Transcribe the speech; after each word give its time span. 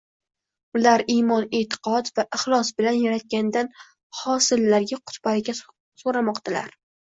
Ular 0.77 0.93
imon-e'tiqod 1.15 2.09
va 2.21 2.25
ixlos 2.39 2.71
bilan 2.81 2.97
Yaratgandan 3.03 3.71
hosillarga 4.23 5.01
qut-baraka 5.05 5.59
so‘ramokdalar 5.63 6.77